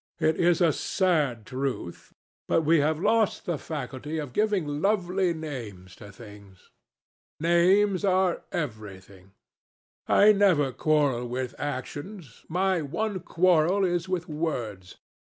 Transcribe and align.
It 0.19 0.37
is 0.39 0.61
a 0.61 0.73
sad 0.73 1.45
truth, 1.45 2.11
but 2.47 2.61
we 2.63 2.79
have 2.79 2.99
lost 2.99 3.45
the 3.45 3.59
faculty 3.59 4.17
of 4.17 4.33
giving 4.33 4.81
lovely 4.81 5.31
names 5.31 5.95
to 5.97 6.11
things. 6.11 6.71
Names 7.39 8.03
are 8.03 8.41
everything. 8.51 9.33
I 10.07 10.31
never 10.31 10.71
quarrel 10.71 11.27
with 11.27 11.53
actions. 11.59 12.45
My 12.49 12.81
one 12.81 13.19
quarrel 13.19 13.85
is 13.85 14.09
with 14.09 14.27
words. 14.27 14.95